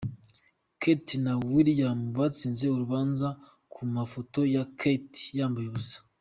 Kate 0.79 1.13
na 1.25 1.33
Wiliyamu 1.51 2.05
batsinze 2.17 2.65
urubanza 2.69 3.27
ku 3.73 3.81
mafoto 3.95 4.39
ya 4.55 4.63
Kate 4.79 5.21
yambaye 5.39 5.67
ubusa 5.69 5.97